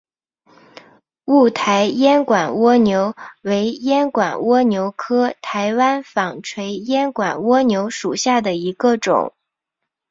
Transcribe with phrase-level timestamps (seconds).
[1.25, 3.13] 雾台烟管蜗牛
[3.43, 9.35] 为烟管蜗牛科台湾纺锤烟管蜗牛属下的一个种。